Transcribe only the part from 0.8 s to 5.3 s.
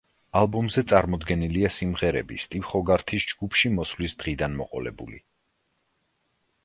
წარმოდგენილია სიმღერები სტივ ჰოგართის ჯგუფში მოსვლის დღიდან მოყოლებული.